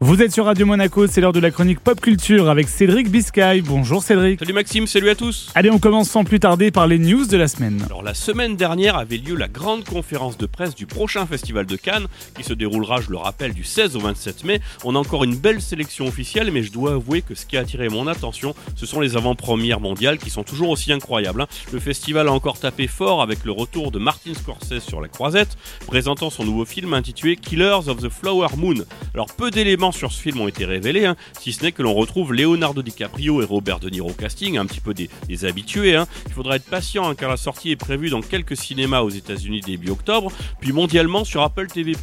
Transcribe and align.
Vous 0.00 0.20
êtes 0.20 0.30
sur 0.30 0.44
Radio 0.44 0.66
Monaco, 0.66 1.06
c'est 1.06 1.22
l'heure 1.22 1.32
de 1.32 1.40
la 1.40 1.50
chronique 1.50 1.80
pop 1.80 1.98
culture 2.02 2.50
avec 2.50 2.68
Cédric 2.68 3.10
Biscay. 3.10 3.62
Bonjour 3.62 4.02
Cédric. 4.02 4.38
Salut 4.38 4.52
Maxime, 4.52 4.86
salut 4.86 5.08
à 5.08 5.14
tous. 5.14 5.50
Allez, 5.54 5.70
on 5.70 5.78
commence 5.78 6.10
sans 6.10 6.22
plus 6.22 6.38
tarder 6.38 6.70
par 6.70 6.86
les 6.86 6.98
news 6.98 7.26
de 7.26 7.36
la 7.38 7.48
semaine. 7.48 7.82
Alors 7.86 8.02
la 8.02 8.12
semaine 8.12 8.56
dernière 8.56 8.96
avait 8.98 9.16
lieu 9.16 9.34
la 9.34 9.48
grande 9.48 9.84
conférence 9.84 10.36
de 10.36 10.44
presse 10.44 10.74
du 10.74 10.84
prochain 10.84 11.24
festival 11.24 11.64
de 11.64 11.76
Cannes 11.76 12.08
qui 12.36 12.44
se 12.44 12.52
déroulera, 12.52 13.00
je 13.00 13.08
le 13.10 13.16
rappelle, 13.16 13.54
du 13.54 13.64
16 13.64 13.96
au 13.96 14.00
27 14.00 14.44
mai. 14.44 14.60
On 14.84 14.94
a 14.96 14.98
encore 14.98 15.24
une 15.24 15.34
belle 15.34 15.62
sélection 15.62 16.06
officielle, 16.06 16.50
mais 16.52 16.62
je 16.62 16.72
dois 16.72 16.92
avouer 16.92 17.22
que 17.22 17.34
ce 17.34 17.46
qui 17.46 17.56
a 17.56 17.60
attiré 17.60 17.88
mon 17.88 18.06
attention, 18.06 18.54
ce 18.74 18.84
sont 18.84 19.00
les 19.00 19.16
avant-premières 19.16 19.80
mondiales 19.80 20.18
qui 20.18 20.28
sont 20.28 20.44
toujours 20.44 20.68
aussi 20.68 20.92
incroyables. 20.92 21.40
hein. 21.40 21.46
Le 21.72 21.80
festival 21.80 22.28
a 22.28 22.32
encore 22.32 22.58
tapé 22.60 22.86
fort 22.86 23.22
avec 23.22 23.44
le 23.46 23.52
retour 23.52 23.90
de 23.92 23.98
Martin 23.98 24.34
Scorsese 24.34 24.84
sur 24.86 25.00
la 25.00 25.08
croisette, 25.08 25.56
présentant 25.86 26.28
son 26.28 26.44
nouveau 26.44 26.66
film 26.66 26.92
intitulé 26.92 27.36
Killers 27.36 27.88
of 27.88 28.02
the 28.02 28.10
Flower 28.10 28.48
Moon. 28.58 28.84
Alors 29.14 29.28
peu 29.34 29.50
d'éléments 29.50 29.85
sur 29.92 30.12
ce 30.12 30.20
film 30.20 30.40
ont 30.40 30.48
été 30.48 30.64
révélés, 30.64 31.06
hein, 31.06 31.16
si 31.40 31.52
ce 31.52 31.62
n'est 31.62 31.72
que 31.72 31.82
l'on 31.82 31.94
retrouve 31.94 32.32
Leonardo 32.32 32.82
DiCaprio 32.82 33.42
et 33.42 33.44
Robert 33.44 33.80
De 33.80 33.90
Niro 33.90 34.10
au 34.10 34.12
casting, 34.12 34.56
un 34.58 34.66
petit 34.66 34.80
peu 34.80 34.94
des, 34.94 35.08
des 35.28 35.44
habitués. 35.44 35.96
hein. 35.96 36.06
Il 36.26 36.32
faudra 36.32 36.56
être 36.56 36.64
patient 36.66 37.08
hein, 37.08 37.14
car 37.14 37.30
la 37.30 37.36
sortie 37.36 37.70
est 37.70 37.76
prévue 37.76 38.10
dans 38.10 38.20
quelques 38.20 38.56
cinémas 38.56 39.00
aux 39.00 39.10
États-Unis 39.10 39.60
début 39.60 39.90
octobre, 39.90 40.30
puis 40.60 40.72
mondialement 40.72 41.24
sur 41.24 41.42
Apple 41.42 41.66
TV+. 41.66 41.94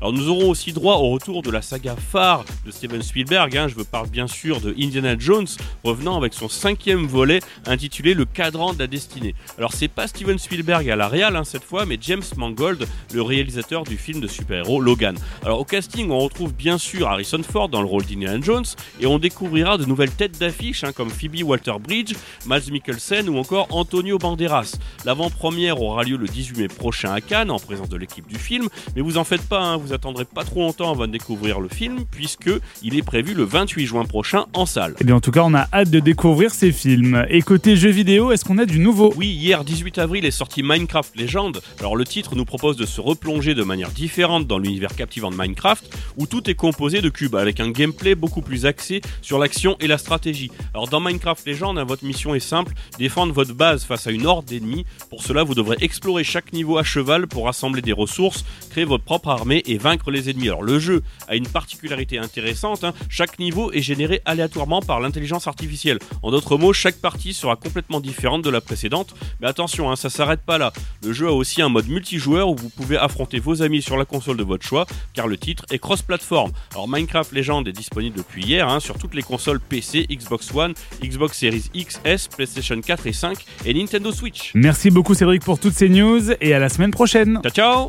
Alors 0.00 0.12
nous 0.12 0.28
aurons 0.28 0.48
aussi 0.50 0.72
droit 0.72 0.96
au 0.96 1.10
retour 1.10 1.42
de 1.42 1.50
la 1.50 1.62
saga 1.62 1.96
phare 1.96 2.44
de 2.64 2.70
Steven 2.70 3.02
Spielberg. 3.02 3.68
Je 3.68 3.74
veux 3.74 3.84
parler 3.84 4.10
bien 4.10 4.26
sûr 4.26 4.60
de 4.60 4.74
Indiana 4.78 5.16
Jones, 5.18 5.46
revenant 5.84 6.16
avec 6.16 6.34
son 6.34 6.48
cinquième 6.48 7.06
volet 7.06 7.40
intitulé 7.66 8.14
Le 8.14 8.24
Cadran 8.24 8.72
de 8.74 8.78
la 8.78 8.86
Destinée. 8.86 9.34
Alors 9.58 9.72
c'est 9.72 9.88
pas 9.88 10.06
Steven 10.06 10.38
Spielberg 10.38 10.88
à 10.88 10.96
la 10.96 11.08
réal 11.08 11.40
cette 11.44 11.64
fois, 11.64 11.86
mais 11.86 11.98
James 12.00 12.22
Mangold, 12.36 12.86
le 13.12 13.22
réalisateur 13.22 13.84
du 13.84 13.96
film 13.96 14.20
de 14.20 14.26
super-héros 14.26 14.80
Logan. 14.80 15.16
Alors 15.44 15.60
au 15.60 15.64
casting, 15.64 16.10
on 16.10 16.18
retrouve 16.18 16.52
bien 16.54 16.78
sûr 16.78 17.08
Harrison 17.20 17.42
Ford 17.42 17.68
dans 17.68 17.82
le 17.82 17.86
rôle 17.86 18.04
d'Indiana 18.04 18.40
Jones, 18.40 18.64
et 18.98 19.06
on 19.06 19.18
découvrira 19.18 19.76
de 19.76 19.84
nouvelles 19.84 20.10
têtes 20.10 20.38
d'affiche 20.40 20.84
hein, 20.84 20.92
comme 20.92 21.10
Phoebe 21.10 21.42
Waller-Bridge, 21.44 22.14
Mads 22.46 22.70
Mikkelsen 22.70 23.28
ou 23.28 23.36
encore 23.36 23.66
Antonio 23.70 24.16
Banderas. 24.16 24.78
L'avant-première 25.04 25.82
aura 25.82 26.02
lieu 26.02 26.16
le 26.16 26.26
18 26.26 26.58
mai 26.58 26.68
prochain 26.68 27.12
à 27.12 27.20
Cannes 27.20 27.50
en 27.50 27.58
présence 27.58 27.90
de 27.90 27.98
l'équipe 27.98 28.26
du 28.26 28.36
film, 28.36 28.68
mais 28.96 29.02
vous 29.02 29.18
en 29.18 29.24
faites 29.24 29.46
pas, 29.46 29.60
hein, 29.60 29.76
vous 29.76 29.92
attendrez 29.92 30.24
pas 30.24 30.44
trop 30.44 30.60
longtemps 30.60 30.90
avant 30.90 31.06
de 31.06 31.12
découvrir 31.12 31.60
le 31.60 31.68
film 31.68 32.04
puisque 32.10 32.50
il 32.82 32.96
est 32.96 33.02
prévu 33.02 33.34
le 33.34 33.44
28 33.44 33.84
juin 33.84 34.04
prochain 34.06 34.46
en 34.54 34.64
salle. 34.64 34.94
Eh 34.98 35.04
bien, 35.04 35.16
en 35.16 35.20
tout 35.20 35.30
cas, 35.30 35.42
on 35.44 35.52
a 35.52 35.68
hâte 35.74 35.90
de 35.90 36.00
découvrir 36.00 36.54
ces 36.54 36.72
films. 36.72 37.26
Et 37.28 37.42
côté 37.42 37.76
jeux 37.76 37.90
vidéo, 37.90 38.32
est-ce 38.32 38.46
qu'on 38.46 38.56
a 38.56 38.64
du 38.64 38.78
nouveau? 38.78 39.12
Oui, 39.18 39.28
hier 39.28 39.62
18 39.62 39.98
avril 39.98 40.24
est 40.24 40.30
sorti 40.30 40.62
Minecraft 40.62 41.20
Legend. 41.20 41.60
Alors 41.80 41.96
le 41.96 42.06
titre 42.06 42.34
nous 42.34 42.46
propose 42.46 42.78
de 42.78 42.86
se 42.86 43.02
replonger 43.02 43.54
de 43.54 43.62
manière 43.62 43.90
différente 43.90 44.46
dans 44.46 44.58
l'univers 44.58 44.96
captivant 44.96 45.30
de 45.30 45.36
Minecraft, 45.36 45.84
où 46.16 46.26
tout 46.26 46.48
est 46.48 46.54
composé 46.54 47.02
de 47.02 47.09
cubes, 47.10 47.36
avec 47.36 47.60
un 47.60 47.70
gameplay 47.70 48.14
beaucoup 48.14 48.42
plus 48.42 48.66
axé 48.66 49.00
sur 49.22 49.38
l'action 49.38 49.76
et 49.80 49.86
la 49.86 49.98
stratégie. 49.98 50.50
Alors 50.74 50.88
dans 50.88 51.00
Minecraft 51.00 51.46
Legend, 51.46 51.78
hein, 51.78 51.84
votre 51.84 52.04
mission 52.04 52.34
est 52.34 52.40
simple, 52.40 52.72
défendre 52.98 53.32
votre 53.32 53.54
base 53.54 53.84
face 53.84 54.06
à 54.06 54.10
une 54.10 54.26
horde 54.26 54.46
d'ennemis. 54.46 54.84
Pour 55.08 55.22
cela, 55.22 55.42
vous 55.42 55.54
devrez 55.54 55.76
explorer 55.80 56.24
chaque 56.24 56.52
niveau 56.52 56.78
à 56.78 56.84
cheval 56.84 57.26
pour 57.26 57.46
rassembler 57.46 57.82
des 57.82 57.92
ressources, 57.92 58.44
créer 58.70 58.84
votre 58.84 59.04
propre 59.04 59.28
armée 59.28 59.62
et 59.66 59.78
vaincre 59.78 60.10
les 60.10 60.30
ennemis. 60.30 60.48
Alors 60.48 60.62
le 60.62 60.78
jeu 60.78 61.02
a 61.28 61.36
une 61.36 61.46
particularité 61.46 62.18
intéressante, 62.18 62.84
hein. 62.84 62.94
chaque 63.08 63.38
niveau 63.38 63.72
est 63.72 63.82
généré 63.82 64.20
aléatoirement 64.24 64.82
par 64.82 65.00
l'intelligence 65.00 65.46
artificielle. 65.46 65.98
En 66.22 66.30
d'autres 66.30 66.56
mots, 66.56 66.72
chaque 66.72 66.96
partie 66.96 67.34
sera 67.34 67.56
complètement 67.56 68.00
différente 68.00 68.42
de 68.42 68.50
la 68.50 68.60
précédente, 68.60 69.14
mais 69.40 69.48
attention, 69.48 69.90
hein, 69.90 69.96
ça 69.96 70.10
s'arrête 70.10 70.40
pas 70.40 70.58
là. 70.58 70.72
Le 71.02 71.12
jeu 71.12 71.28
a 71.28 71.32
aussi 71.32 71.62
un 71.62 71.68
mode 71.68 71.88
multijoueur 71.88 72.48
où 72.48 72.56
vous 72.56 72.70
pouvez 72.70 72.96
affronter 72.96 73.38
vos 73.38 73.62
amis 73.62 73.82
sur 73.82 73.96
la 73.96 74.04
console 74.04 74.36
de 74.36 74.42
votre 74.42 74.64
choix, 74.66 74.86
car 75.14 75.26
le 75.26 75.36
titre 75.36 75.64
est 75.70 75.78
cross-platform. 75.78 76.52
Alors 76.72 76.88
Minecraft 77.00 77.32
Legend 77.32 77.66
est 77.66 77.72
disponible 77.72 78.18
depuis 78.18 78.44
hier 78.44 78.68
hein, 78.68 78.78
sur 78.78 78.98
toutes 78.98 79.14
les 79.14 79.22
consoles 79.22 79.58
PC, 79.58 80.06
Xbox 80.10 80.52
One, 80.54 80.74
Xbox 81.02 81.38
Series 81.38 81.70
X, 81.72 81.98
S, 82.04 82.28
PlayStation 82.28 82.78
4 82.78 83.06
et 83.06 83.12
5 83.14 83.38
et 83.64 83.72
Nintendo 83.72 84.12
Switch. 84.12 84.50
Merci 84.54 84.90
beaucoup 84.90 85.14
Cédric 85.14 85.42
pour 85.42 85.58
toutes 85.58 85.72
ces 85.72 85.88
news 85.88 86.20
et 86.42 86.52
à 86.52 86.58
la 86.58 86.68
semaine 86.68 86.90
prochaine. 86.90 87.40
Ciao 87.42 87.52
ciao 87.52 87.88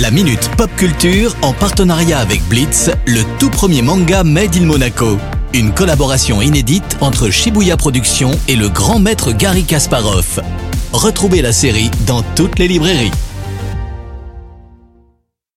La 0.00 0.10
Minute 0.10 0.50
Pop 0.56 0.70
Culture 0.76 1.36
en 1.42 1.52
partenariat 1.52 2.18
avec 2.18 2.42
Blitz, 2.48 2.90
le 3.06 3.22
tout 3.38 3.50
premier 3.50 3.80
manga 3.80 4.24
Made 4.24 4.56
in 4.56 4.64
Monaco. 4.64 5.18
Une 5.54 5.72
collaboration 5.72 6.42
inédite 6.42 6.96
entre 7.00 7.30
Shibuya 7.30 7.76
Productions 7.76 8.32
et 8.48 8.56
le 8.56 8.68
grand 8.68 8.98
maître 8.98 9.30
Gary 9.30 9.62
Kasparov. 9.62 10.40
Retrouvez 10.92 11.42
la 11.42 11.52
série 11.52 11.92
dans 12.08 12.22
toutes 12.34 12.58
les 12.58 12.66
librairies. 12.66 13.12